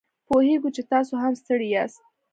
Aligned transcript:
پوهیږو 0.27 0.69
چې 0.75 0.81
تاسو 0.91 1.13
هم 1.23 1.33
ستړي 1.41 1.67
یاست 1.75 2.01